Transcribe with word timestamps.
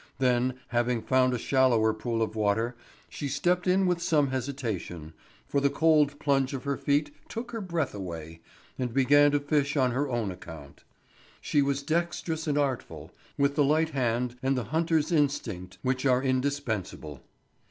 Then, 0.17 0.55
having 0.69 1.03
found 1.03 1.31
a 1.31 1.37
shallower 1.37 1.93
pool 1.93 2.23
of 2.23 2.35
water, 2.35 2.75
she 3.07 3.27
stepped 3.27 3.67
in 3.67 3.85
with 3.85 4.01
some 4.01 4.29
hesitation, 4.29 5.13
for 5.45 5.61
the 5.61 5.69
cold 5.69 6.19
plunge 6.19 6.55
of 6.55 6.63
her 6.63 6.75
feet 6.75 7.11
took 7.29 7.51
her 7.51 7.61
breath 7.61 7.93
away, 7.93 8.41
and 8.79 8.95
began 8.95 9.29
to 9.29 9.39
fish 9.39 9.77
on 9.77 9.91
her 9.91 10.09
own 10.09 10.31
account. 10.31 10.85
She 11.39 11.61
was 11.61 11.83
dextrous 11.83 12.47
and 12.47 12.57
artful, 12.57 13.11
with 13.37 13.53
the 13.53 13.63
light 13.63 13.91
hand 13.91 14.37
and 14.41 14.57
the 14.57 14.63
hunter's 14.73 15.11
instinct 15.11 15.77
which 15.83 16.03
are 16.03 16.23
indispensable. 16.23 17.21